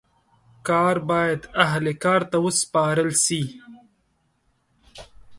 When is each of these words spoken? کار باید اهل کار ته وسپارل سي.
کار 0.67 0.95
باید 1.09 1.41
اهل 1.65 1.85
کار 2.03 2.21
ته 2.31 2.37
وسپارل 2.45 3.09
سي. 3.25 3.41